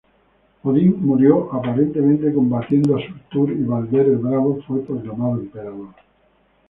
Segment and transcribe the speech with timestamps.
[0.63, 5.89] Odín murió aparentemente combatiendo a Surtur, y Balder el Bravo fue proclamado emperador.